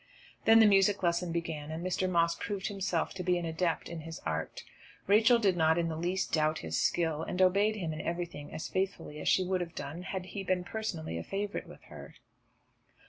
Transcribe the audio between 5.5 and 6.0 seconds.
not in the